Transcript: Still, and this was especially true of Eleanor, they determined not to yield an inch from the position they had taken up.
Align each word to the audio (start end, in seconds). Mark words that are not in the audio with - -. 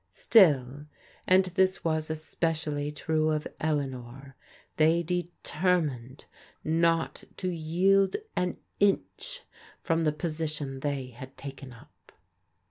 Still, 0.13 0.87
and 1.27 1.45
this 1.45 1.83
was 1.85 2.09
especially 2.09 2.91
true 2.91 3.29
of 3.29 3.45
Eleanor, 3.59 4.35
they 4.77 5.03
determined 5.03 6.25
not 6.63 7.23
to 7.37 7.49
yield 7.49 8.15
an 8.35 8.57
inch 8.79 9.41
from 9.79 10.01
the 10.01 10.11
position 10.11 10.79
they 10.79 11.09
had 11.11 11.37
taken 11.37 11.71
up. 11.71 12.13